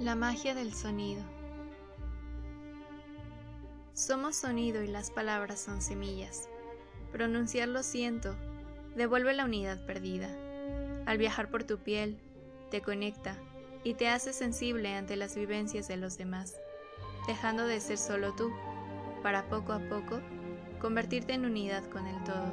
[0.00, 1.22] La magia del sonido.
[3.92, 6.48] Somos sonido y las palabras son semillas.
[7.12, 8.34] Pronunciar lo siento
[8.96, 10.30] devuelve la unidad perdida.
[11.04, 12.18] Al viajar por tu piel,
[12.70, 13.36] te conecta
[13.84, 16.56] y te hace sensible ante las vivencias de los demás,
[17.26, 18.50] dejando de ser solo tú,
[19.22, 20.22] para poco a poco
[20.80, 22.52] convertirte en unidad con el todo.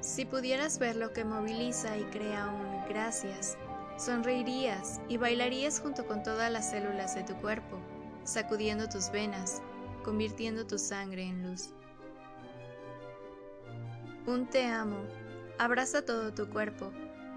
[0.00, 3.56] Si pudieras ver lo que moviliza y crea un gracias,
[3.98, 7.80] Sonreirías y bailarías junto con todas las células de tu cuerpo,
[8.22, 9.60] sacudiendo tus venas,
[10.04, 11.70] convirtiendo tu sangre en luz.
[14.24, 14.98] Un te amo,
[15.58, 16.92] abraza todo tu cuerpo,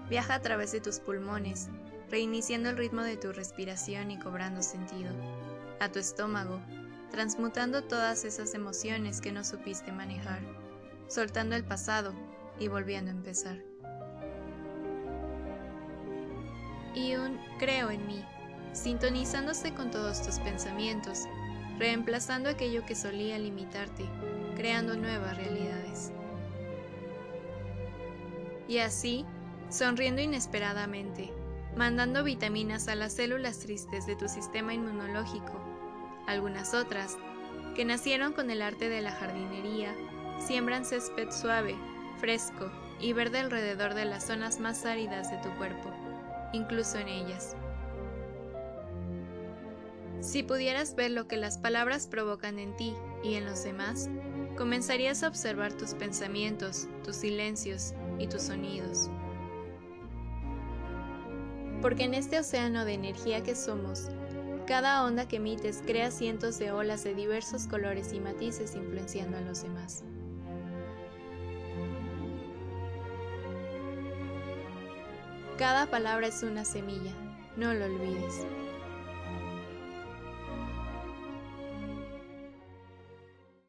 [0.08, 1.68] viaja a través de tus pulmones,
[2.08, 5.10] reiniciando el ritmo de tu respiración y cobrando sentido,
[5.80, 6.60] a tu estómago,
[7.10, 10.40] transmutando todas esas emociones que no supiste manejar,
[11.08, 12.14] soltando el pasado
[12.60, 13.71] y volviendo a empezar.
[16.94, 18.24] Y un creo en mí,
[18.72, 21.24] sintonizándose con todos tus pensamientos,
[21.78, 24.04] reemplazando aquello que solía limitarte,
[24.56, 26.12] creando nuevas realidades.
[28.68, 29.24] Y así,
[29.68, 31.32] sonriendo inesperadamente,
[31.76, 35.60] mandando vitaminas a las células tristes de tu sistema inmunológico,
[36.26, 37.16] algunas otras,
[37.74, 39.94] que nacieron con el arte de la jardinería,
[40.38, 41.74] siembran césped suave,
[42.18, 42.70] fresco
[43.00, 45.90] y verde alrededor de las zonas más áridas de tu cuerpo
[46.52, 47.56] incluso en ellas.
[50.20, 54.08] Si pudieras ver lo que las palabras provocan en ti y en los demás,
[54.56, 59.10] comenzarías a observar tus pensamientos, tus silencios y tus sonidos.
[61.80, 64.10] Porque en este océano de energía que somos,
[64.66, 69.40] cada onda que emites crea cientos de olas de diversos colores y matices influenciando a
[69.40, 70.04] los demás.
[75.58, 77.12] Cada palabra es una semilla,
[77.56, 78.46] no lo olvides.